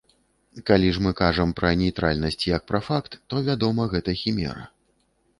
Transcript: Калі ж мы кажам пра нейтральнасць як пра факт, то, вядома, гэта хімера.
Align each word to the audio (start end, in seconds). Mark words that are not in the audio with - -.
Калі 0.67 0.87
ж 0.95 1.01
мы 1.07 1.11
кажам 1.19 1.51
пра 1.59 1.69
нейтральнасць 1.81 2.45
як 2.55 2.65
пра 2.71 2.79
факт, 2.87 3.17
то, 3.33 3.43
вядома, 3.49 3.85
гэта 3.93 4.11
хімера. 4.23 4.63